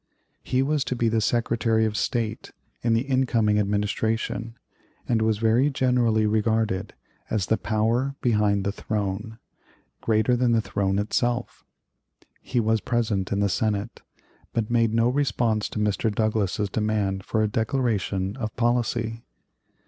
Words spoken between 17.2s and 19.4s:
for a declaration of policy.